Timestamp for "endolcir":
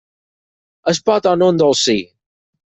1.55-2.01